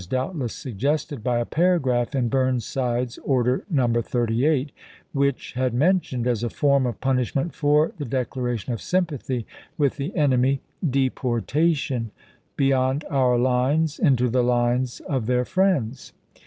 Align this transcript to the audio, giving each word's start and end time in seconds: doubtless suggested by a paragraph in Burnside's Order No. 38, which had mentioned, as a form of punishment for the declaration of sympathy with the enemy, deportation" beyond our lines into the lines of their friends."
doubtless 0.09 0.55
suggested 0.55 1.23
by 1.23 1.37
a 1.37 1.45
paragraph 1.45 2.15
in 2.15 2.27
Burnside's 2.27 3.19
Order 3.19 3.65
No. 3.69 3.93
38, 4.01 4.71
which 5.13 5.53
had 5.53 5.75
mentioned, 5.75 6.25
as 6.25 6.43
a 6.43 6.49
form 6.49 6.87
of 6.87 6.99
punishment 6.99 7.53
for 7.53 7.91
the 7.99 8.05
declaration 8.05 8.73
of 8.73 8.81
sympathy 8.81 9.45
with 9.77 9.97
the 9.97 10.15
enemy, 10.15 10.59
deportation" 10.83 12.09
beyond 12.57 13.05
our 13.11 13.37
lines 13.37 13.99
into 13.99 14.27
the 14.27 14.41
lines 14.43 15.01
of 15.01 15.27
their 15.27 15.45
friends." 15.45 16.13